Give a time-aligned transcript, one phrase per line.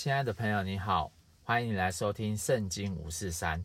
[0.00, 1.10] 亲爱的朋友，你好，
[1.42, 3.58] 欢迎你来收听《圣经五四三》。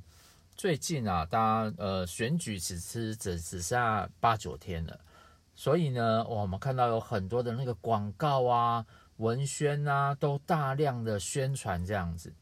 [0.56, 5.00] 最近啊，当然呃选举只是只只剩下八九天了，
[5.54, 8.84] 所以呢，我们看到有很多的那个广告啊、
[9.18, 12.34] 文宣啊，都大量的宣传这样子。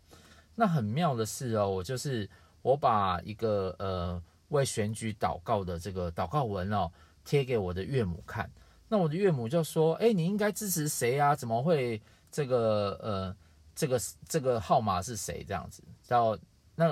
[0.56, 2.30] 那很妙的是哦，我就是
[2.62, 6.90] 我把一个呃为选举祷告的这个祷告文哦
[7.26, 8.50] 贴给我的岳母看，
[8.88, 11.36] 那我的岳母就说：“哎，你应该支持谁啊？
[11.36, 12.02] 怎么会
[12.32, 13.36] 这个呃？”
[13.76, 15.44] 这个这个号码是谁？
[15.48, 16.38] 这样子，叫
[16.76, 16.90] 那，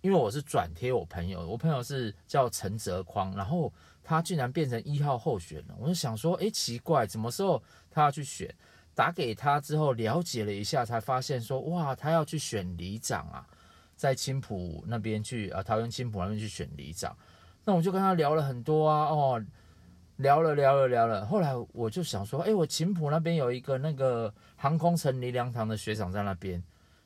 [0.00, 8.54] 因为我是转贴我朋友，我朋友是叫陈泽匡，然后他竟然变成一号候选了，我就想说，哎，奇怪，什么时候他要去选？
[8.94, 13.46] 打给他之后了解了一下，才发现说，哇，他要去选里长啊，
[13.96, 17.16] 在青埔那边去啊，桃园青埔那边去选里长。
[17.64, 19.44] 那我就跟他聊了很多啊，哦。
[20.18, 26.60] 聊了聊了聊了，后来我就想说，哎，我琴谱那边有一个那个航空城灵粮堂的学长在那边，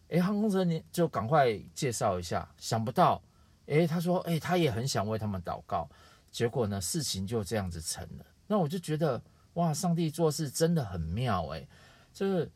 [0.08, 2.48] 哎，航空城你就赶快介绍一下。
[2.56, 3.22] 想不到，
[3.66, 5.86] 哎，他说，哎，他也很想为他们祷告。
[6.30, 8.24] 结果呢，事情就这样子成了。
[8.46, 9.22] 那我就觉得，
[9.54, 11.68] 哇，上帝做事真的很妙，哎，
[12.14, 12.50] 就是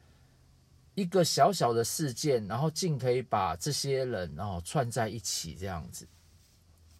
[0.94, 6.08] 一个小小的事件，然后竟可以把这些人然后串在一起这样子。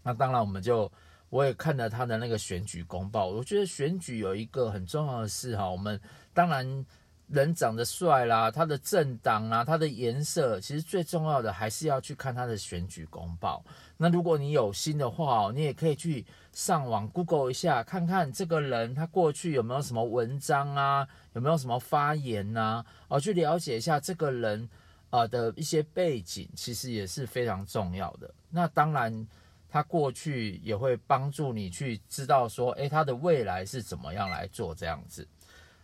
[0.02, 0.92] 那当然，我们就。
[1.36, 6.00] 我也看了他的那个选举公报，我觉得选举有一个很重要的事哈，我们
[6.32, 6.86] 当然
[7.28, 13.62] 人长得帅啦，他的政党啊，他的颜色，其实最重要的还是要去看他的选举公报。
[13.98, 24.66] 那如果你有心的话，你也可以去上网 Google 一下，看看这个人他过去有没有什么文章啊，有没有什么发言呐，哦，去了解一下这个人
[25.10, 28.32] 啊的一些背景，其实也是非常重要的。
[28.48, 29.26] 那当然。
[29.68, 35.26] 他过去也会帮助你去知道说，诶，他的未来是怎么样来做这样子。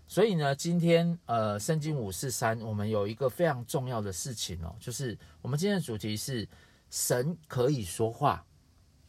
[0.06, 6.46] 所以呢，今天呃，圣经五四三，我们有一个非常重要的事情哦，就是我们今天的主题是
[6.90, 8.44] 神可以说话，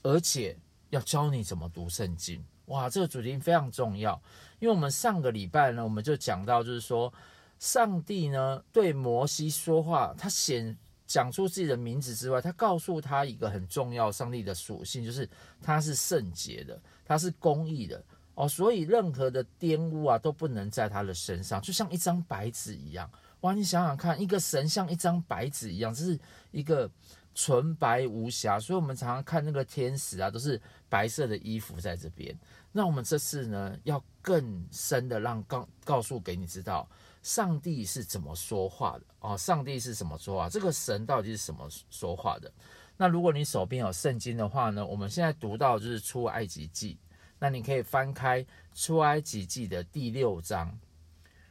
[0.01, 0.57] 而且
[0.89, 2.43] 要教你怎么读圣经。
[2.65, 4.21] 哇，这个主题非常重要，
[4.59, 7.13] 因为我们上个礼拜呢，我们就讲到，就是说
[7.59, 10.77] 上帝呢对摩西说话，他显。
[11.05, 15.29] 讲出自己的名字之外，他告诉他一个很重要上帝的属性，就是
[15.61, 18.03] 他是圣洁的，他是公义的
[18.35, 23.09] 哦，所以任何的玷污啊都不能在他的身上，就像一张白纸一样。
[23.41, 26.17] 哇，你想想看，一个神像一张白纸一样，这是
[26.51, 26.89] 一个
[27.35, 28.57] 纯白无瑕。
[28.57, 32.33] 所以，我们常常看那个天使啊，都是白色的衣服在这边。
[32.73, 36.89] 那我们这次呢，要更深的让告告诉给你知道。
[37.21, 39.37] 上帝是怎么说话的哦？
[39.37, 40.49] 上帝是怎么说话？
[40.49, 42.51] 这个神到底是什么说话的？
[42.97, 44.85] 那如果你手边有圣经的话呢？
[44.85, 46.97] 我们现在读到就是出埃及记，
[47.39, 50.77] 那你可以翻开出埃及记的第六章。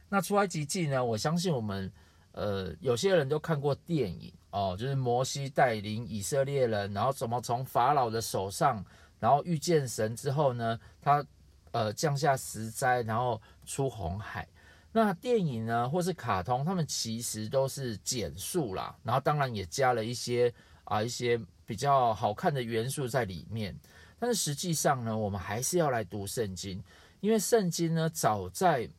[0.09, 1.03] 那出埃及记呢？
[1.03, 1.91] 我相信我们
[2.33, 8.85] 呃有些人都看过电影哦，就是摩西带领以色列人，然后怎么从法老的手上，
[9.23, 11.25] 然后遇见神之后呢，他
[11.71, 14.45] 呃降下十灾，然后出红海。
[14.91, 23.73] 那电影呢，或是卡通，他们其实都是简述啦，然后当然也加了一些啊一些比较好看的元素在里面。
[24.19, 26.83] 但是实际上呢，我们还是要来读圣经，
[27.21, 28.89] 因为圣经呢，早在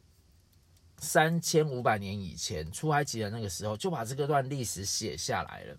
[0.97, 5.77] 三千五百年以前出埃及的那个时候，就把这个段历史写下来了。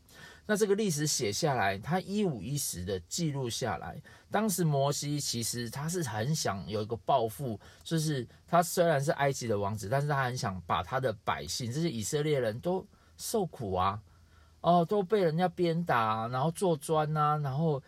[0.47, 3.99] 那这个历史写下来，他一五一十的记录下来。
[4.29, 12.85] 当时摩西其实他是很想有一个抱负，就是他虽然是埃及的王子，但是他很想把他的百姓，这些以色列人都
[13.17, 13.99] 受苦啊，
[14.61, 17.81] 哦，都被人家鞭打，然后做砖呐，然后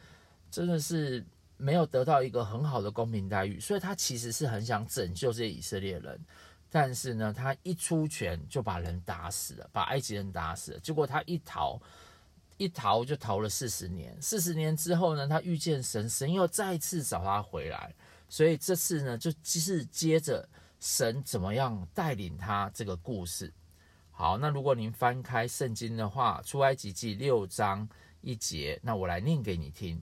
[0.50, 1.24] 真的是
[1.58, 6.20] 没有得到一个很好的公平待遇，所以他其实是很想拯救这些以色列人。
[6.72, 11.80] 但是呢，他一出拳就把人打死了，把埃及人打死了，结果他一逃。
[12.58, 17.94] 一逃就逃了四十年，四十年之后呢，他遇见神，神又再次找他回来，
[18.28, 23.54] 所以这次呢，就继续接着神怎么样带领他这个故事。
[24.10, 27.88] 好，那如果您翻开圣经的话，出埃及记六章
[28.22, 30.02] 一节，那我来念给你听。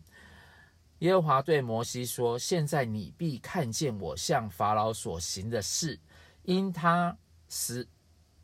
[1.00, 6.00] 耶和华对摩西说：“现在你必看见我向法老所行的事，
[6.44, 7.18] 因他
[7.50, 7.86] 使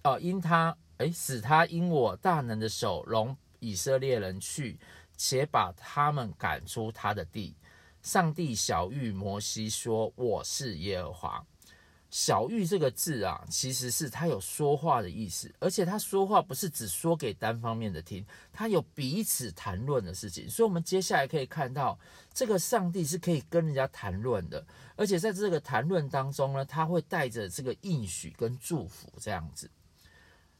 [0.03, 4.77] 哦，因他哎，使他因我大能的手容。”以色列人去，
[5.15, 7.55] 且把他们赶出他的地。
[8.01, 11.45] 上帝小玉摩西说：“我是耶和华。”
[12.09, 20.49] 小玉这个字啊，其实是他有说话的意思，而且他说话不是只说给单方面的听，他有彼此谈论的事情。
[20.49, 21.97] 所以，我们接下来可以看到，
[22.33, 24.65] 这个上帝是可以跟人家谈论的，
[24.97, 29.69] 而且在这个谈论当中呢，他会带着这个应许跟祝福这样子。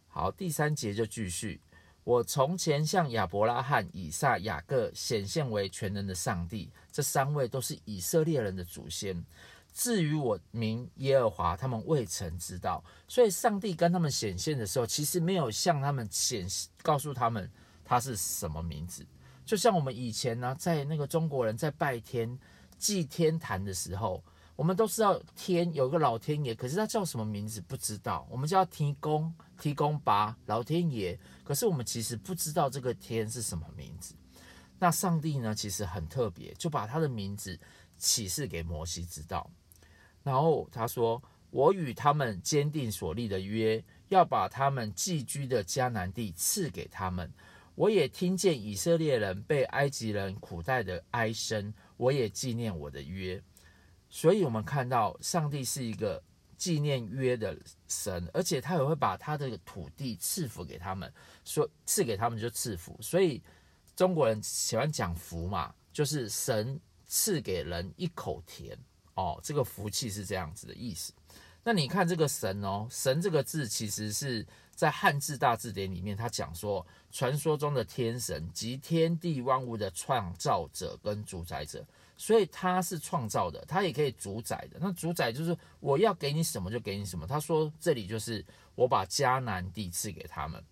[0.08, 1.60] 好，第三节就继续。
[2.04, 9.24] 我从前向亚伯拉罕、以撒、雅各显现为全能的上帝，这三位都是以色列人的祖先。
[9.74, 12.84] 至于我名耶和华，他们未曾知道。
[13.08, 16.48] 所以，上帝跟他们显现的时候，其实没有向他们显
[16.82, 17.50] 告诉他们
[17.86, 19.06] 他是什么名字。
[19.46, 22.38] 就像我们以前呢，在那个中国人在拜天、
[22.78, 24.24] 祭天坛的时候。
[24.62, 28.28] 我们都知道天有个老天爷，可是他叫什么名字不知道。
[28.30, 34.14] 我们叫天公、天公伯、老天爷，可是我们其实不知道这个天是什么名字。
[34.78, 37.60] 那上帝呢，其实很特别，就把他的名字
[37.98, 39.50] 启示给摩西知道。
[40.22, 41.20] 然后他说
[41.50, 47.34] ：“我与他们坚定所立的约，要把他们寄居的迦南地赐给他们。
[47.74, 53.42] 我也听见以色列人被埃及人苦待的哀声，我也纪念我的约。”
[54.14, 56.22] 所以，我们看到上帝是一个
[56.58, 61.12] 纪念约的神，而且他也会把他的土地赐福给他们，
[61.46, 62.96] 说赐给他们就赐福。
[63.02, 63.42] 所以
[63.96, 66.78] 中国人喜欢讲福嘛，就是神
[67.08, 68.78] 赐给人一口甜
[69.16, 71.14] 哦，这个福气是这样子的意思。
[71.64, 74.46] 那你看这个神哦，神这个字其实是
[74.82, 81.86] 在汉字大字典里面，他讲说，传说中的天神即天地万物的创造者跟主宰者。
[82.18, 84.80] 所以他是创造的，他也可以主宰的。
[84.82, 87.28] 那主宰就是我要给你什么就给你什么。
[87.28, 88.44] 他说这里就是
[88.74, 90.64] 我把迦南地赐给他们，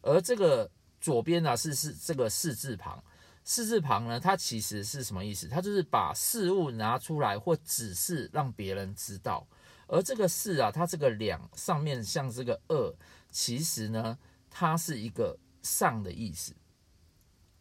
[0.00, 3.04] 而这个左边呢是是这个四字旁，
[3.44, 5.46] 四字旁呢它其实是什么意思？
[5.48, 9.46] 它就是把事物拿出来或指示让别人知道。
[9.86, 12.94] 而这个四啊，它这个两上面像这个二，
[13.30, 14.18] 其实呢
[14.50, 16.54] 它是一个上的意思，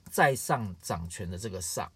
[0.09, 1.91] 在上掌权的这个上。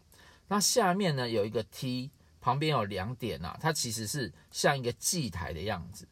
[0.48, 6.08] 那下面呢有一个 T，旁边有两点啊，它其实是像一个祭台的样子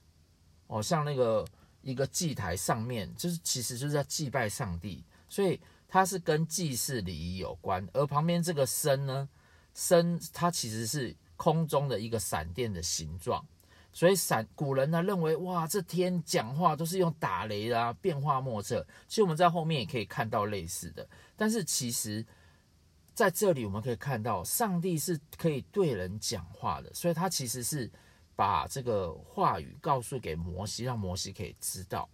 [0.68, 1.46] 哦，像那个
[1.82, 7.86] 一个祭台上面，就是其实就是在祭拜上帝，所以它是跟祭祀礼仪有关。
[7.94, 9.28] 而旁边这个身呢，
[9.76, 13.46] 身它其实是空中的一个闪电的形状，
[13.92, 18.86] 所以闪古人呢认为哇，这天讲话都是用打雷的啊，变化莫测。
[19.08, 22.26] 其实我们在后面也可以看到类似的，但是其实。
[23.14, 27.92] 在这里，我们可以看到，上帝是可以对人讲话的，所以他其实是
[28.38, 32.10] 把这个话语告诉给摩西，让摩西可以知道。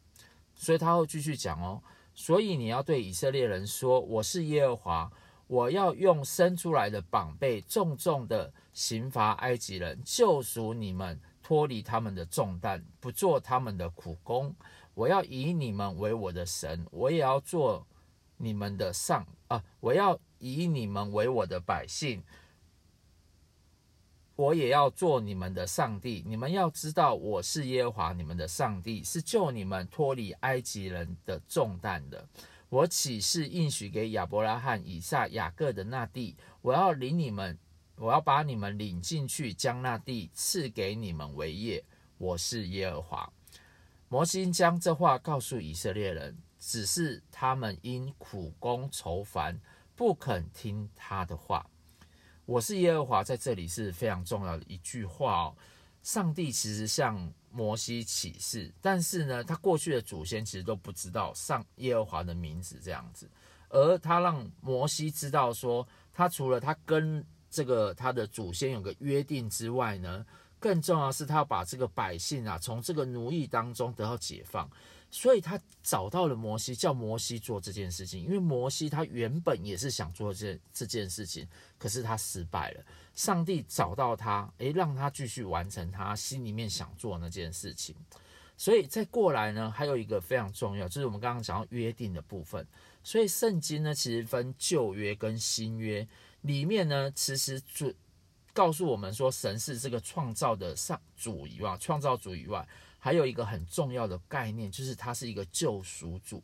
[0.56, 1.82] 所以他会继续讲哦，
[2.16, 5.12] 所以你要对以色列人说：“我是耶和华，
[5.46, 11.18] 我要用生出来的膀臂重重的刑罚埃及人，救赎你们
[11.48, 14.54] 脱离他们的重担，不做他们的苦工。
[14.94, 17.88] 我要以你们为我的神，我也要做
[18.36, 22.22] 你们的上啊，我要。”以你们为我的百姓，
[24.36, 26.24] 我也要做你们的上帝。
[26.28, 32.28] 你们要知道，我是耶和华你们的上帝，是救你们脱离埃及人的重担的。
[32.70, 37.58] 我起誓应许给亚伯拉罕、以撒、雅各的那地，我要领你们，
[37.98, 41.84] 我要把你们领进去，将那地赐给你们为业。
[42.20, 43.34] 我是耶和华。
[44.08, 49.60] 摩西将这话告诉以色列人，只是他们因苦工愁烦。
[49.96, 51.66] 不肯听他的话，
[52.46, 55.58] 我是耶和华，在这里是非常重要的一句话哦。
[56.04, 63.28] 上帝其实向摩西启示，但是呢，他过去的祖先其实都不知道上耶和华的名字这样子，
[63.70, 70.26] 而他让摩西知道说，他除了他跟这个他的祖先有个约定之外呢，
[70.60, 74.70] 更重要是他要把这个百姓啊从这个奴役当中得到解放。
[75.10, 78.22] 所以他找到了摩西，叫摩西做这件事情。
[78.22, 82.84] 因为摩西他原本也是想做这这件事情，可是他失败了。
[83.14, 87.96] 上帝找到他，诶，让他继续完成他心里面想做那件事情。
[88.58, 92.68] 所以再过来呢，还有一个非常重要，就是我们刚刚讲到约定的部分。
[93.02, 96.06] 所以圣经呢，其实分旧约跟新约，
[96.48, 97.94] 里面呢，其实主
[98.54, 102.68] 告诉我们说，神是这个创造的上主以外，创造主以外。
[103.00, 106.44] 还有一个很重要的概念，就是他是一个救赎主，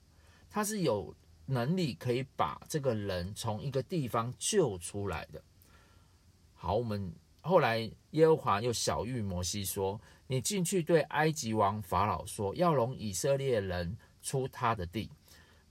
[0.49, 1.13] 他是有
[1.47, 5.41] 能力可以把这个人从一个地方救出来的。
[6.53, 15.09] 好，我们后来耶和华又晓谕摩西说：“你进去对埃及王法老说，要容以色列人出他的地。”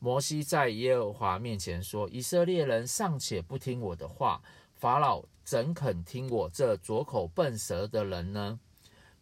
[0.02, 4.42] 摩西在耶和华面前说：“以色列人尚且不听我的话，
[4.74, 8.58] 法老怎肯听我这拙口笨舌的人呢？”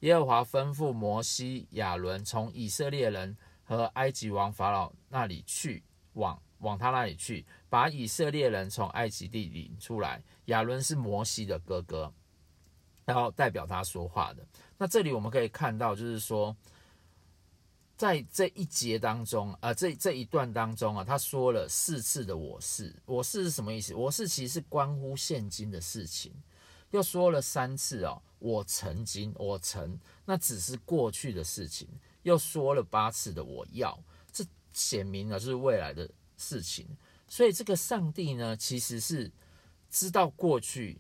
[0.01, 5.83] 耶和华吩咐摩西、亚伦从以色列人和埃及王法老那里去，
[6.15, 10.23] 往往他那里去，把以色列人从埃及地领出来。
[10.47, 12.11] 亚伦是摩西的哥哥，
[13.05, 14.43] 然后代表他说话的。
[14.79, 16.57] 那这里我们可以看到，就是说
[18.01, 26.33] 在这一节当中啊，这这一段当中啊，他说了四次的“我是”，“我是”是什么意思？“我是”其实是关乎现今的事情。
[26.93, 31.87] 又说了三次哦，“我曾经”，“我曾”，那只是过去的事情。
[32.23, 34.03] 又说了八次的“我要”，
[34.33, 34.43] 这
[34.73, 36.89] 显明了就是未来的事情。
[37.29, 39.31] 所以这个上帝呢，其实是
[39.91, 40.99] 知道过去。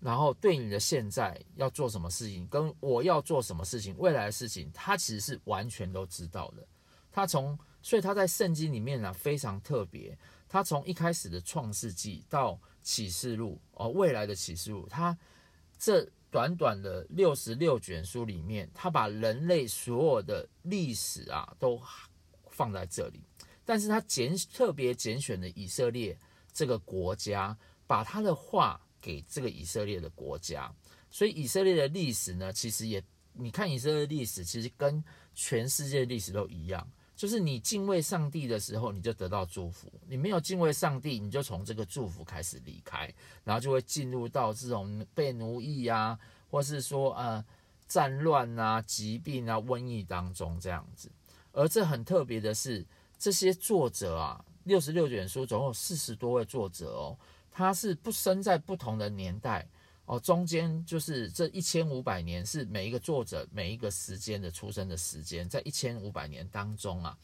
[0.00, 6.66] 然后对你的现在要做什么事情，跟我要做什么事情，未来的事情，他其实是完全都知道的。
[7.12, 10.18] 他从，所以他在圣经里面呢，非常特别。
[10.48, 15.16] 他从一开始的创世纪到启示录哦，未来的启示录，他
[15.78, 21.78] 这短短的六十六卷书里面，他把人类所有的历史啊都
[22.48, 23.22] 放在这里。
[23.66, 26.18] 但是他拣特别拣选了以色列
[26.54, 27.54] 这个国家，
[27.86, 28.80] 把他的话。
[29.00, 30.72] 给这个以色列的国家，
[31.10, 33.02] 所以以色列的历史呢，其实也
[33.32, 35.02] 你看以色列的历史，其实跟
[35.34, 43.12] 全世界历史都一样，就是你敬畏上帝的时候，你就得到祝福；你没有敬畏上帝，你就从这个祝福开始离开，
[43.44, 46.18] 然后就会进入到这种被奴役啊，
[46.50, 47.44] 或是说呃
[47.86, 51.10] 战乱啊、疾病啊、瘟疫当中这样子。
[51.52, 52.86] 而这很特别的是，
[53.18, 57.18] 这些作者啊，六十六卷书总共有四十多位作者哦。
[57.60, 59.68] 他是不生在不同的年代
[60.06, 67.16] 哦，中间就是这一千五百年是每一个作者每一个时间的出生的时间，在一千五百年当中啊，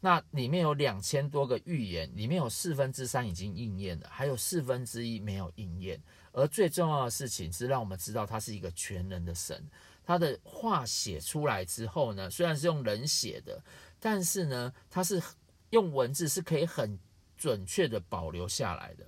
[0.00, 5.98] 那里面有两千多个预言，里面有四分之三已经应验了，还有四分之一没有应验。
[6.32, 9.64] 而最重要的事情是让我们知道他是一个全能的神，
[10.04, 13.62] 他的话写出来之后呢，虽然是用人写的，
[14.00, 15.22] 但是呢，他是
[15.70, 16.98] 用文字是可以很
[17.38, 19.06] 准确的保留下来的。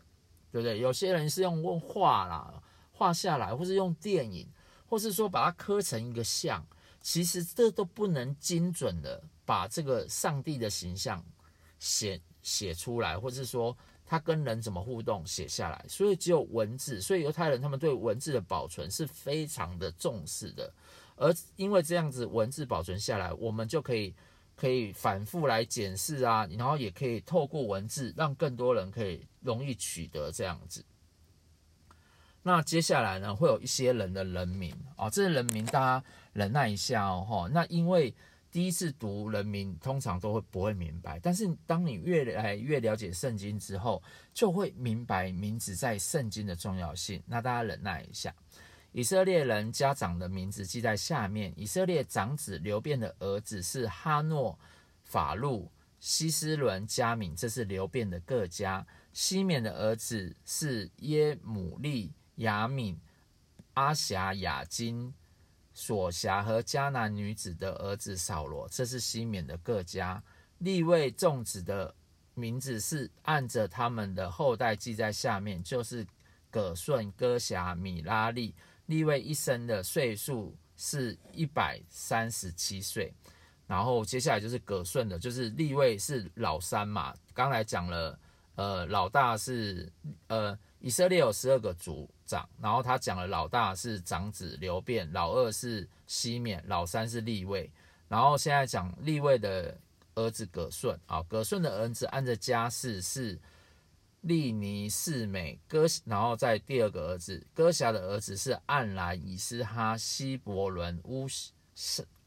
[0.57, 0.79] 对不对？
[0.81, 4.49] 有些人是用用画啦，画下来，或是用电影，
[4.89, 6.67] 或是说把它刻成一个像，
[7.03, 11.23] 其实这都不能精准的把这个上帝的形象
[11.79, 15.85] 写写出来，或是说他跟人怎么互动写下来。
[15.91, 20.73] 所以只有文字，所以犹太人他们对文字的保存是非常的重视的。
[21.17, 24.15] 而因为这样子文字保存下来，我们就可以。
[24.57, 30.85] 可以反复来检视啊，然后也可以透过文字让更多人可以容易取得这样子。
[32.43, 37.51] 那接下来呢，会有一些人的人名啊，这些人名大家忍耐一下哦。
[37.53, 38.15] 那因为
[38.51, 47.23] 第一次读人名，通常都会不会明白，但是当你越来越了解圣经之后，就会明白名字在圣经的重要性。
[47.27, 48.35] 那大家忍耐一下。
[48.97, 51.53] 以色列人家长的名字记在下面。
[51.55, 54.59] 以色列长子流便的儿子是哈诺、
[55.05, 58.87] 法路、西斯伦、加敏，这是流便的各家。
[59.13, 62.99] 西缅的儿子是耶母利、亚敏、
[63.75, 65.13] 阿辖、雅金、
[65.75, 70.25] 索辖和迦南女子的儿子扫罗，这是西缅的各家。
[70.57, 71.95] 立位众子的
[72.33, 76.07] 名字是按着他们的后代记在下面，就是
[76.51, 78.55] 葛顺、哥辖、米拉利。
[78.87, 83.13] 利位一生的岁数是一百三十七岁，
[83.67, 87.15] 然后接下来就是葛顺的，就是利位是老三嘛。
[87.35, 88.19] 刚才讲了，
[88.55, 89.93] 呃，老大是
[90.29, 97.71] 呃以色列有十二个族长，然后他讲了老大是长子刘辩，老二是西缅，老三是立位，
[98.09, 99.77] 然后现在讲利位的
[100.15, 103.39] 儿子葛顺啊，葛顺的儿子按着家世是。
[104.27, 111.29] 利尼士美哥，然后在第二个儿子哥辖的儿子是暗兰、以斯哈、希伯伦、乌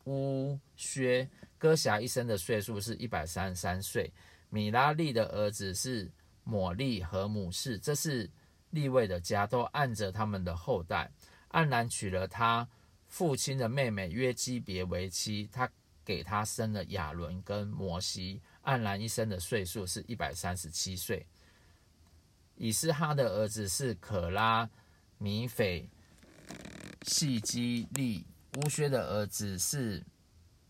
[0.05, 1.29] 乌薛。
[1.57, 4.11] 哥辖一生的岁数是一百三十三岁。
[4.49, 6.09] 米拉利的儿子是
[6.45, 8.29] 抹利和姆士，这是
[8.69, 11.11] 利未的家，都按着他们的后代。
[11.49, 12.65] 暗兰娶了他
[13.07, 15.69] 父亲的妹妹约基别为妻，他
[16.05, 18.41] 给他生了亚伦跟摩西。
[18.61, 21.27] 暗兰一生的岁数是一百三十七岁。
[22.59, 24.69] 以斯哈的儿子是可拉、
[25.17, 25.89] 米斐、
[27.03, 28.25] 细基利；
[28.57, 30.03] 乌薛的儿子是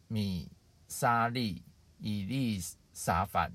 [0.07, 0.47] 米
[0.87, 1.63] 沙利、
[1.97, 2.61] 以利
[2.93, 3.51] 撒反、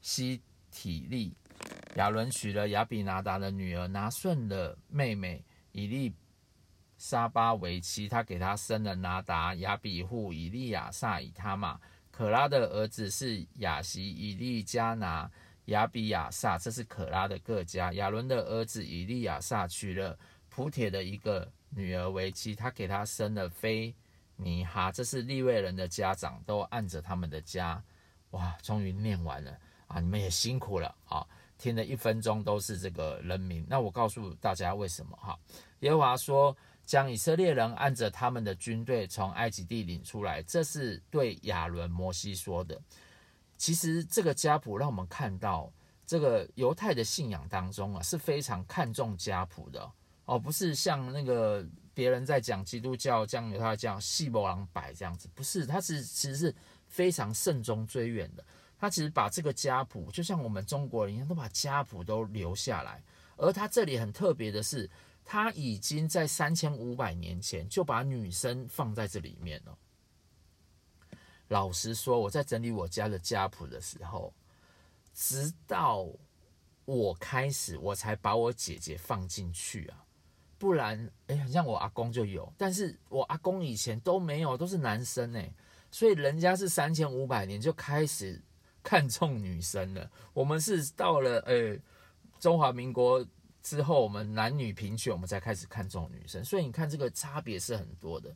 [0.00, 0.40] 西
[0.70, 1.34] 提利。
[1.96, 6.14] 亚伦娶了亚比拿达的女儿拿顺的妹妹以利
[6.96, 11.78] 沙巴为妻，他给他生了拿达、亚比户、以利亚撒、以他玛。
[12.10, 15.30] 可拉的儿子是雅希、以利加拿。
[15.66, 17.92] 亚比亚撒，这是可拉的各家。
[17.92, 20.18] 亚伦的儿子以利亚撒娶了
[20.48, 23.94] 普铁的一个女儿为妻，他给他生了菲
[24.36, 27.82] 尼哈，这是利未人的家长，都按着他们的家。
[28.30, 30.00] 哇，终于念完了啊！
[30.00, 33.64] 你们也辛苦了啊，听了一分钟都是这个人名。
[33.68, 35.38] 那我告诉大家为什么哈？
[35.80, 36.54] 耶和华说，
[36.84, 40.42] 将以色列人按着他们的军队从埃及地领出来。
[40.42, 42.80] 这是对亚伦、摩西说的。
[43.56, 45.72] 其实这个家谱让我们看到，
[46.06, 49.90] 这个犹太的信仰当中啊是非常看重家谱的
[50.26, 56.54] 哦，不是像那个别人在讲基督教讲犹太教细伯狼摆这样子，不是，他是其实是
[56.86, 58.44] 非常慎终追远的。
[58.78, 63.02] 他其实把这个家谱，就像我们中国人一样，都把家谱都留下来。
[63.36, 64.88] 而他这里很特别的是，
[65.24, 69.78] 他已经在三千五百年前就把女生放在这里面了。
[71.48, 74.32] 老实说，我在整理我家的家谱的时候，
[75.14, 76.06] 直到
[76.84, 80.04] 我开始，我才把我姐姐放进去啊。
[80.58, 85.52] 不然，哎，好像我阿公就有，但是我阿公以前都没有，都是男生哎，
[85.90, 88.42] 所以人家是三千五百年就开始
[88.82, 90.10] 看重女生了。
[90.32, 91.78] 我们是到了诶
[92.40, 93.24] 中华民国
[93.62, 96.42] 之后，我们男女平权，我们才开始看重女生。
[96.42, 98.34] 所以你看这个差别是很多的。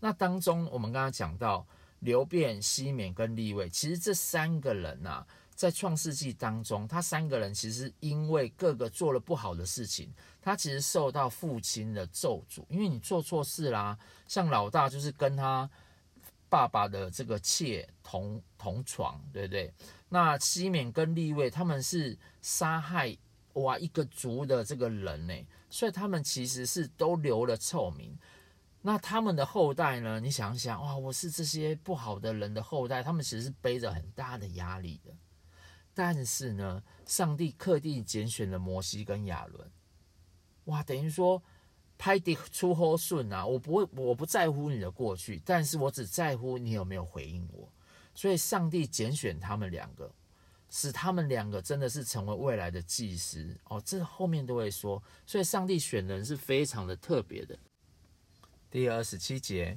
[0.00, 1.64] 那当中我们刚刚讲到
[2.00, 10.12] 流便、西缅跟利未，其实这三个人啊，在创世纪当中，他三个人其实因为各个做了不好的事情。
[10.42, 13.98] 他其实受到父亲的咒诅，因为你做错事啦。
[14.26, 15.68] 像老大就是跟他
[16.48, 19.72] 爸爸的这个妾同同床，对不对？
[20.08, 23.14] 那西缅跟利未他们是杀害
[23.52, 25.34] 哇一个族的这个人呢，
[25.68, 28.16] 所以他们其实是都留了臭名。
[28.82, 30.18] 那他们的后代呢？
[30.20, 35.14] 你想想哇，我是这些不好的人的后代，他们其实是背着很大的压力的。
[35.92, 39.70] 但是呢，上帝特地拣选了摩西跟亚伦。
[40.64, 41.42] 哇，等于说
[41.98, 43.44] 拍地出后顺啊！
[43.44, 47.70] 我不会，我不在乎你的过去，但是我只在乎你有没有回应我。
[48.14, 50.10] 所以，上帝拣选他们两个，
[50.70, 53.82] 使他们两个真的是成为未来的祭司哦。
[53.84, 57.58] 这后面都会说，所以上帝选人是非常的特别的。
[58.70, 59.76] 第二十七节，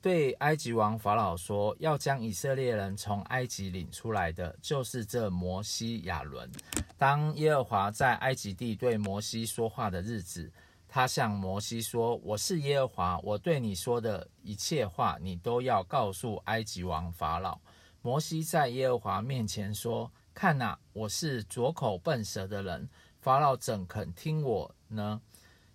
[0.00, 6.50] 对埃及王法老说，要将以色列人从埃及领出来的，就是这摩西、亚伦。
[6.96, 10.50] 当耶和华在埃及地对摩西说话的日子，
[10.88, 17.60] 他向摩西说：“我是耶和华，我对你说的一切话，你都要告诉埃及王法老。”
[18.00, 22.88] 摩西在耶和华面前说：“看哪，我是拙口笨舌的人，
[23.20, 25.20] 法老怎肯听我呢？”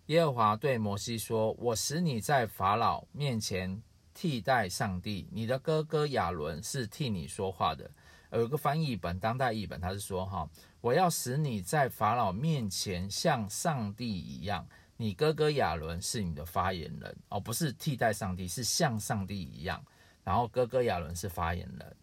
[0.07, 3.81] 耶和华对摩西说：“我使你在法老面前
[4.13, 7.89] 替代上帝，你的哥哥亚伦是替你说话的。”
[8.31, 14.65] 有一个翻译本，当代译本，他是说：“哈。”我要使你在法老面前像上帝一样，
[14.95, 19.83] 你哥哥亚伦是你的发言人哦，不是替代上帝，是像上帝一样。
[20.23, 21.95] 然后哥哥亚伦是发言人。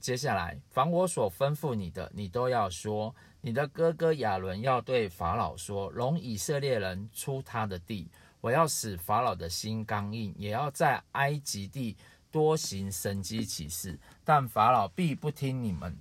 [0.00, 3.14] 接下来，凡我所吩咐你的，你都要说。
[3.44, 8.08] 你的哥哥亚伦要对法老说：容以色列人出他的地。
[8.40, 11.96] 我要使法老的心刚硬，也要在埃及地
[12.30, 15.96] 多行神迹奇事，但法老必不听你们。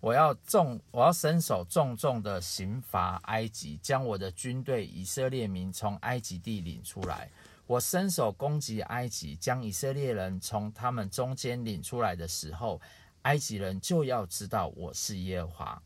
[0.00, 7.30] 我要重，我要伸手重重的刑罚埃及，将我的军队以色列民从埃及地领出来。
[7.68, 12.80] 我伸手攻击埃及，将以色列人从他们中间领出来的时候，
[13.22, 15.82] 埃及人就要知道我是耶和华。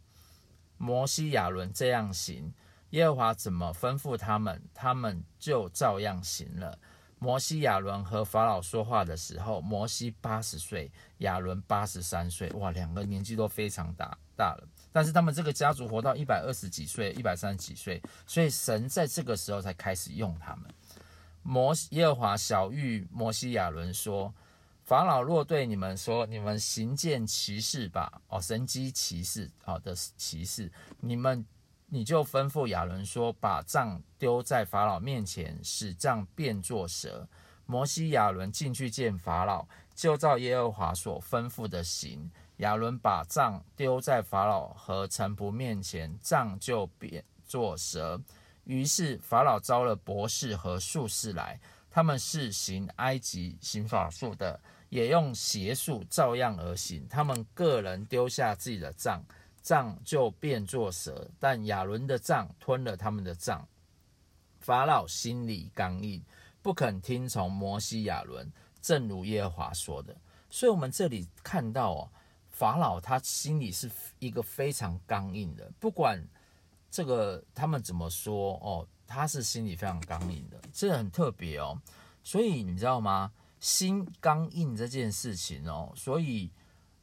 [0.76, 2.52] 摩西亚伦这样行，
[2.90, 6.78] 耶和华怎么吩咐他们，他们就照样行了。
[7.18, 14.68] 摩西亚伦和法老说话的时候，摩西八十岁，亚伦八十三岁，哇，两个年纪都非常大大了。
[14.92, 20.70] 但是他们这个家族活到一百二十几岁，一百三十几岁，所以神在这个时候才开始用他们。
[21.42, 24.34] 摩耶和华小玉摩西亚伦说
[24.84, 30.70] ：“法老若对你们说，你们行见骑士吧，哦，神机骑士，好的骑士，
[31.00, 31.44] 你们。”
[31.86, 37.28] 你就吩咐亚伦说：“把杖丢在法老面前，使杖变作蛇。”
[37.66, 42.28] 摩西、亚伦进去见法老，就照耶和华所吩咐的行。
[42.56, 48.20] 亚伦把杖丢在法老和臣仆面前，杖就变作蛇。
[48.64, 54.60] 于是法老招了博士和术士来，他们是行埃及行法术的，
[54.94, 57.04] 也用邪术照样而行。
[57.08, 59.20] 他们个人丢下自己的杖。
[59.60, 63.66] 杖就变作蛇，但亚伦的杖吞了他们的杖。
[64.60, 66.22] 法老心里刚硬，
[66.60, 68.52] 不肯听从摩西、亚伦，
[68.82, 70.14] 正如耶和华说的。
[70.50, 72.10] 所以，我们这里看到哦，
[72.50, 76.22] 法老他心里是一个非常刚硬的，不管
[76.90, 81.80] 这个他们怎么说哦，他是心里非常刚硬的，这很特别哦。
[82.22, 83.32] 所以你知道吗？
[83.64, 86.50] 心刚硬这件事情哦，所以。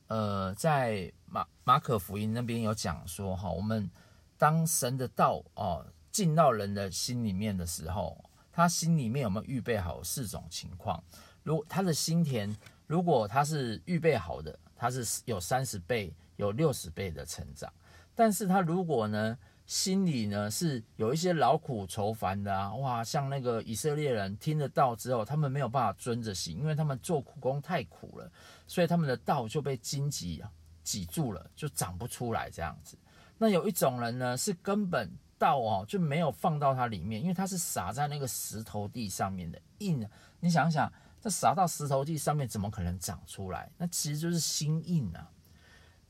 [0.08, 3.90] 呃，在马马可福音那边有讲说哈，我们
[4.38, 8.22] 当神的道哦进到人的心里面的时候，
[8.52, 11.02] 他心里面有没有预备好四种情况。
[11.44, 12.54] 如他的心田，
[12.88, 17.72] 如果他是预备好的，他是有三十倍、有六十倍的成长。
[18.14, 19.38] 但是他如果呢，
[19.72, 28.30] 心里呢是有一些劳苦愁烦的啊，哇，像那个以色列人听得到之后，他们没有办法遵着行，因为他们做苦工太苦了，
[28.68, 30.44] 所以他们的道就被荆棘
[30.84, 32.98] 挤住了，就长不出来这样子。
[33.38, 40.06] 那有一种人呢，是根本道哦就没有放到它里面，因为它是撒在那个石头地上面的硬。
[40.42, 43.72] 你想想，这撒到石头地上面，怎么可能长出来？
[43.78, 45.32] 那其实就是心硬啊。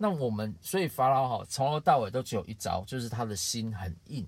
[0.02, 4.28] 那我们所以法老哈从头到尾都只有一招，就是他的心很硬。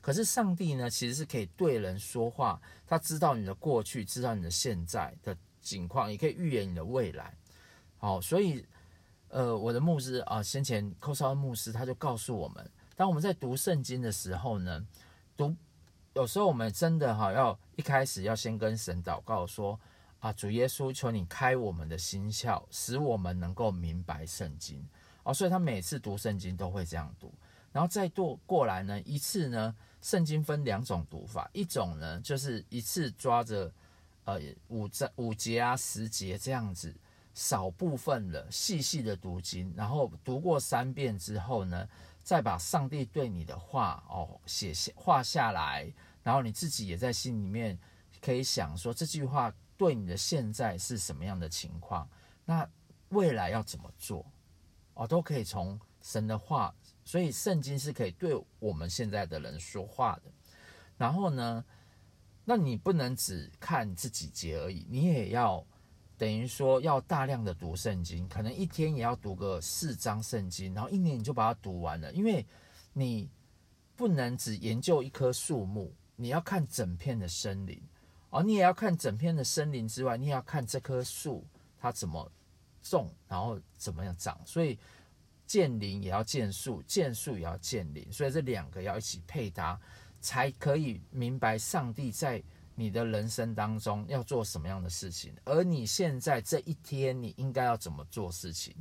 [0.00, 7.32] 可是上帝呢，其实是可以对人说话，他知道你的过去，知道你的现在的情况，也可以预言你的未来。
[7.98, 8.66] 好，所以
[9.28, 14.84] 呃，我的牧师啊，先前寇绍恩牧师他就告诉我们，当我们在读圣经的时候呢，
[15.36, 15.54] 读
[16.14, 19.78] 有时候我们真的哈要一开始要先跟神祷告说
[20.18, 24.84] 啊，主耶稣，求你开我们的心窍，使我们能够明白圣经。
[25.24, 27.32] 哦，所以他每次读圣经都会这样读，
[27.72, 33.72] 然后再读过来呢，一次呢，圣经分两种读法，一种呢就是一次抓着
[34.24, 36.94] 呃五章五节啊十节这样子，
[37.34, 41.88] 少部分的细细的读经，然后读过三遍之后呢，
[42.22, 47.78] 再把上帝对你的话哦写下画下来，然后你自己也在心里面
[48.20, 52.08] 可以想说这句话对你的现在是什么样的情况，
[52.44, 52.68] 那
[53.10, 54.26] 未来要怎么做？
[54.94, 56.74] 哦，都可以从神的话，
[57.04, 60.30] 所以圣经是可以对我们现在的人说话的。
[60.96, 61.64] 然后呢，
[62.44, 65.64] 那你不能只看这几节而已，你也要
[66.18, 72.12] 等于说要大量的读圣经，可能一天也要读个四章圣经，然后一年你就把它读完了。
[72.12, 72.46] 因为
[72.92, 73.30] 你
[73.96, 77.82] 不能只研究一棵树木，你要看整片的森林，
[78.30, 81.46] 哦你也要看整片的森林之外，你也要看这棵树
[81.78, 82.30] 它怎么。
[82.82, 84.38] 种，然后怎么样长？
[84.44, 84.78] 所以
[85.46, 89.80] 见林也要见树，见树也要见林，所以这两个要一起配搭，
[90.20, 92.42] 才可以明白上帝在
[92.74, 98.74] 你的人生当中要做什么样的事情，而你现在这一天你应该要怎么做事情。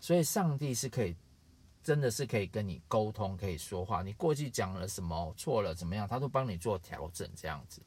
[0.00, 1.16] 所以上帝是可以，
[1.82, 4.02] 真的是可以跟你沟通，可以说话。
[4.02, 7.80] 你过去讲了什么错了怎么样，他都帮你做调整，这样子。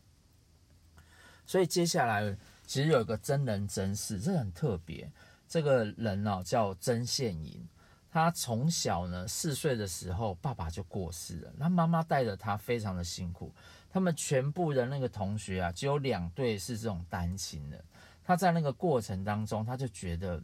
[1.45, 5.11] 所以接下来其实有一个真人真事，这很特别。
[5.49, 7.67] 这个人呢、哦、叫曾宪银，
[8.11, 13.51] 他从小呢四岁的时候，爸爸就过世了，那妈妈带着他非常的辛苦。
[13.91, 17.83] 他们全部的那个同学啊，只有两对是这种单亲的。
[18.23, 20.39] 他在那个过程当中，他就觉得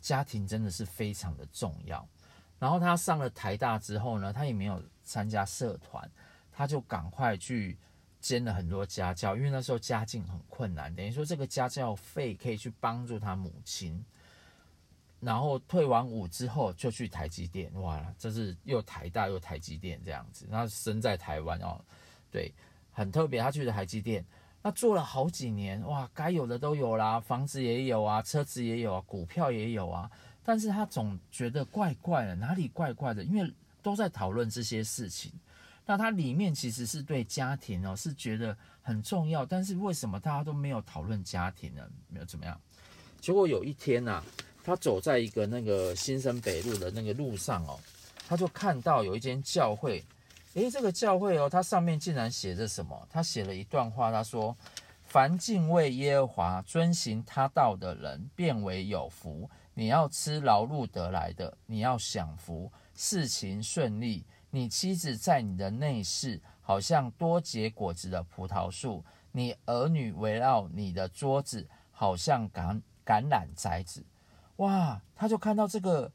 [0.00, 2.04] 家庭真的是非常的重要。
[2.58, 6.10] 然后他上了台大之后呢，他也没有参加社团，
[6.50, 7.78] 他就赶快去
[8.20, 14.04] 兼了很多家教，因为那时候家境很困难，等于说这个家教费可以去帮助他母亲。
[15.24, 20.48] 然后退完伍之后就去台积电，哇，这是又台大又台积电这样子。
[20.50, 21.80] 那生在台湾哦，
[22.28, 22.52] 对，
[22.90, 23.40] 很特别。
[23.40, 24.26] 他去了台积电，
[24.60, 30.10] 那做了好几年，哇，该有的都有啦，房子也有啊，车子也有啊，股票也有啊。
[30.42, 33.22] 但是他总觉得怪怪的，哪里怪怪的？
[33.22, 35.32] 因为都在讨论这些事情。
[35.86, 39.46] 那他里面其实是对家庭哦，是觉得很重要。
[39.46, 41.88] 但是为什么大家都没有讨论家庭呢？
[42.08, 42.60] 没有怎么样？
[43.20, 44.20] 结果有一天呐、
[44.64, 47.78] 他走在一个那个新生北路的那个路上哦，
[48.28, 50.04] 他就看到有一间教会，
[50.54, 53.08] 诶，这个教会哦，它上面竟然写着什么？
[53.10, 54.56] 他写了一段话，他说
[55.04, 59.50] ：“凡敬畏耶和华、遵行他道的人，便为有福。
[59.74, 64.24] 你要吃劳碌得来的，你要享福，事情顺利。
[64.50, 74.04] 你妻子在你的内室，好像多结果子的葡萄树；你儿女围绕你的桌子，好像橄橄榄摘子。”
[74.56, 76.10] 哇，他就看到这个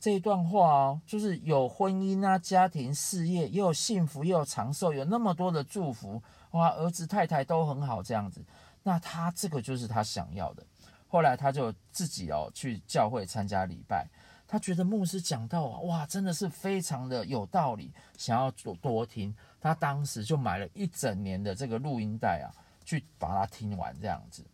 [0.00, 6.22] 这一段话哦，就是有婚姻啊、家庭、事业，又有幸福，又有长寿，有那么多的祝福。
[6.52, 8.44] 哇，儿子太太都很好，这样子，
[8.82, 10.64] 那他这个就是他想要的。
[11.06, 14.08] 后来他就自己哦去教会参加礼拜，
[14.48, 19.34] 他觉得牧师讲到啊，哇，真的是非常的有道理，想要多多听。
[19.60, 22.50] 他当时就买了一整年的这个录音带啊，
[22.84, 24.44] 去把它听完，这样子。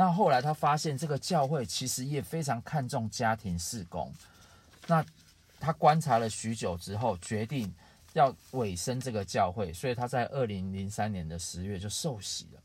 [0.00, 4.10] 那后来他发现这个教会其实也非常看重家庭事工。
[4.86, 5.04] 那
[5.58, 7.70] 他观察了许久之后，决定
[8.14, 12.62] 要委身这个教会，所以他在二零零三年的十月就受洗了。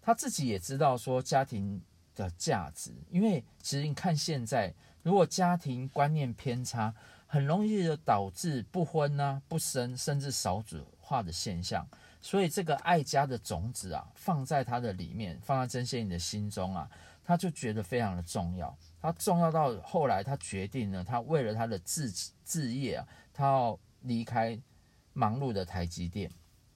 [0.00, 1.82] 他自己也知道说家庭
[2.14, 6.94] 的价值，因为其实你看现在，如果家庭观念偏差，
[7.26, 11.84] 很容易的导致不婚啊、不生，甚至少子化的现象。
[12.28, 16.86] 所以这个爱家的种子啊，放在他的里面，放在曾谢隐的心中啊，
[17.24, 18.76] 他就觉得非常的重要。
[19.00, 22.12] 他重要到后来，他决定呢，他为了他的志
[22.44, 24.60] 志业啊，他要离开
[25.14, 26.30] 忙碌的台积电，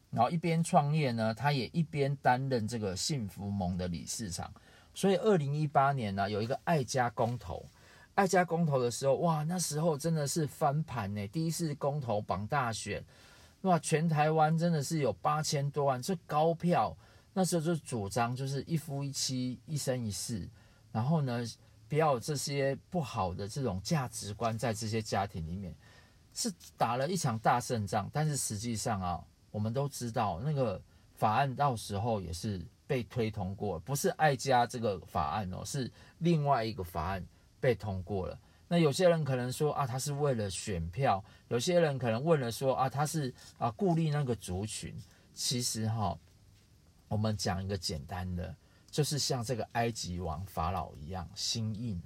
[0.08, 4.50] 然后一边创业呢，他也一边担任这个幸福盟的理事长。
[4.94, 7.66] 所以二零一八年呢，有一个爱家公投，
[8.14, 13.04] 爱家公投的时候，哇，那时候真的是翻盘呢，第一次公投绑大选，
[13.62, 16.96] 哇，全台湾真的是有八千多万，这高票，
[17.32, 20.48] 那时候就主张就是一夫一妻，一生一世，
[20.92, 21.44] 然后呢。
[21.88, 25.76] 不要这些不好的这种价值观在这些家庭里面，
[26.32, 28.08] 是打了一场大胜仗。
[28.10, 30.80] 但是实际上啊，我们都知道那个
[31.14, 37.22] 法案到时候也是被推通过，不是爱家这个法案哦，是另外一个法案
[37.60, 38.38] 被通过了。
[38.72, 44.98] 那有些人可能说啊，他是为了选票；有些人可能问了说啊，他是啊顾虑那个族群。
[45.34, 46.18] 其实哈，
[47.06, 48.56] 我们讲一个简单的。
[48.90, 52.00] 就是像这个埃及王法老一样，心硬。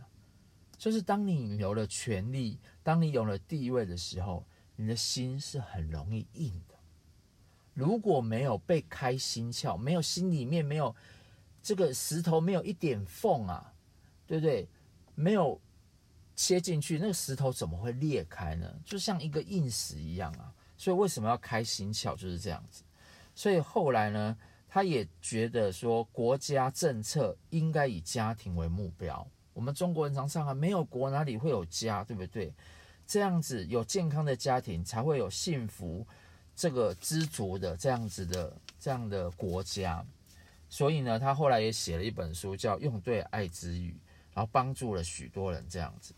[0.76, 6.74] 就是当你有了权力，当你有了地位的时候，你的心是很容易硬的。
[7.74, 10.92] 如果没有被开心窍，没有心里面没有
[11.62, 13.72] 这个石头，没有一点缝啊，
[14.26, 14.68] 对不对？
[15.14, 15.61] 没有
[16.37, 18.72] 切进去，那个石头怎么会裂开呢？
[18.85, 20.55] 就像一个硬石一样啊。
[20.77, 22.14] 所以为什么要开心窍？
[22.14, 22.85] 就是这样子。
[23.35, 24.37] 所以后来呢？
[24.68, 29.27] 他也觉得说，国家政策应该以家庭为目标。
[29.55, 32.53] 我们中国人常常啊，没有国哪里会有家，对不对？
[33.07, 36.07] 这样子有健康的家庭，才会有幸福、
[36.55, 40.05] 这个知足的这样子的这样的国家。
[40.68, 43.92] 所以呢，他后来也写了一本书，叫《用对爱之语》，
[44.35, 46.12] 然后帮助了许多人这样子。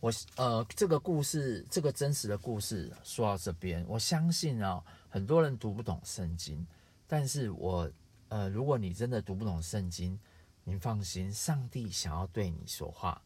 [0.00, 4.82] 我呃，这个故事，这个真实的故事说到这边，我相信啊。
[5.08, 6.64] 很多人读不懂圣经，
[7.06, 7.90] 但是我，
[8.28, 10.16] 呃，如果你真的读不懂圣经，
[10.62, 13.20] 您放心，上帝想要对你说话，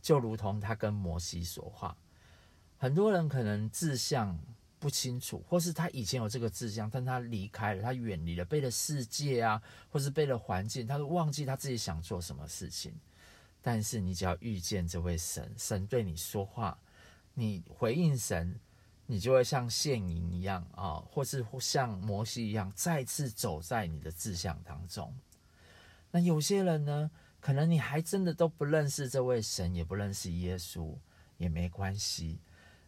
[0.00, 1.96] 就如同他跟摩西说话。
[2.76, 4.36] 很多人可能志向
[4.80, 12.92] 不清楚，或是他以前有这个志向，但他离开了，他远离了，背了世界啊，或是背了环境，他都忘记他自己想做什么事情。
[13.66, 16.78] 但是你只要遇见这位神，神对你说话，
[17.34, 18.60] 你回应神。
[19.08, 25.12] 你就会像现影一样啊，或是像摩西一样，再次走在你的志向当中。
[26.12, 30.96] 那有些人呢，可能你还真的都不认识这位神，也不认识耶稣，
[31.36, 32.40] 也没关系。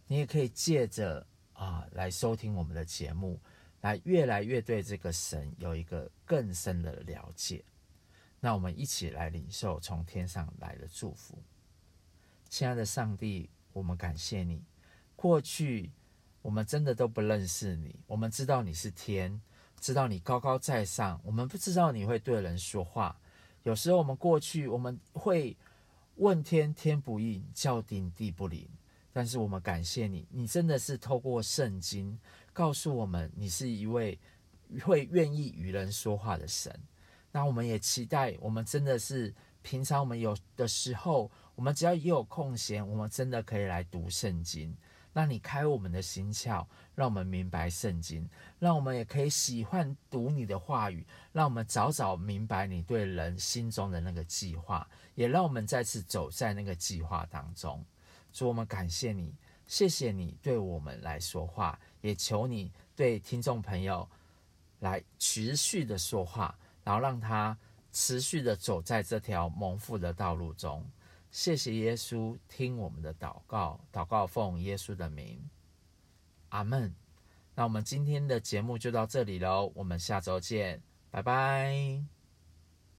[0.07, 3.41] 你也可以借着啊来收听我们的节目，
[3.81, 7.65] 来越来越对这个神有一个更深的了解。
[8.41, 11.39] 那我们一起来领受从天上来的祝福。
[12.49, 14.63] 亲爱的上帝，我们感谢你，
[15.17, 15.93] 过去。
[16.41, 19.39] 我们真的都不认识你，我们知道你是天，
[19.81, 23.21] 知道你高高在上，我们不知道你会对人说话。
[23.65, 25.55] 有时候我们过去我们会
[26.15, 28.67] 问天，天不应；叫地，地不灵。
[29.13, 32.19] 但是我们感谢你，你真的是透过圣经
[32.53, 34.19] 告诉我们，你是一位
[34.83, 36.73] 会愿意与人说话的神。
[37.31, 44.77] 那我们也期待，我们真的是平常我们有的时候，我们只要一有空闲，我们真的可以来读圣经。
[45.15, 46.65] 让你开我们的心窍，
[46.95, 48.29] 让我们明白圣经，
[48.61, 57.85] 让我们也可以喜欢读你的话语，让我们早早明白你对人心中的那个计划，也让我们再次走在那个计划当中。
[58.33, 59.35] 主，我们感谢你，
[59.67, 64.09] 谢谢你对我们来说话，也求你对听众朋友
[64.81, 66.57] 来持续的说话，
[66.89, 67.55] 然后让他
[67.93, 70.83] 持续的走在这条蒙福的道路中。
[71.31, 75.39] 谢谢耶稣，听我们的祷告，祷告奉耶稣的名，
[76.49, 76.95] 阿门。
[77.55, 82.18] 那我们今天的节目就到这里喽，我们下周见，拜拜。